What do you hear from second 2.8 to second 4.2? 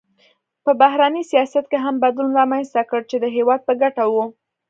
کړ چې د هېواد په ګټه و.